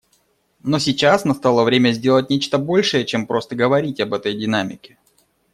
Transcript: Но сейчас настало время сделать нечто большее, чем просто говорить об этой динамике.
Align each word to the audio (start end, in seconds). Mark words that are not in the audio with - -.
Но 0.63 0.79
сейчас 0.79 1.25
настало 1.25 1.63
время 1.63 1.91
сделать 1.91 2.31
нечто 2.31 2.57
большее, 2.57 3.05
чем 3.05 3.27
просто 3.27 3.55
говорить 3.55 3.99
об 3.99 4.15
этой 4.15 4.33
динамике. 4.35 4.97